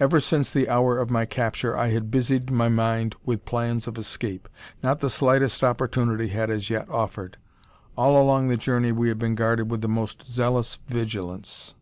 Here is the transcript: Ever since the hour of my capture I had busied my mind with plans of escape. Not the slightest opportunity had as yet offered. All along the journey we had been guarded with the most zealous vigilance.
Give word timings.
Ever 0.00 0.18
since 0.18 0.50
the 0.50 0.68
hour 0.68 0.98
of 0.98 1.10
my 1.12 1.24
capture 1.24 1.76
I 1.76 1.90
had 1.90 2.10
busied 2.10 2.50
my 2.50 2.68
mind 2.68 3.14
with 3.24 3.44
plans 3.44 3.86
of 3.86 3.98
escape. 3.98 4.48
Not 4.82 4.98
the 4.98 5.08
slightest 5.08 5.62
opportunity 5.62 6.26
had 6.26 6.50
as 6.50 6.70
yet 6.70 6.88
offered. 6.90 7.36
All 7.96 8.20
along 8.20 8.48
the 8.48 8.56
journey 8.56 8.90
we 8.90 9.06
had 9.06 9.20
been 9.20 9.36
guarded 9.36 9.70
with 9.70 9.80
the 9.80 9.86
most 9.88 10.26
zealous 10.28 10.76
vigilance. 10.88 11.76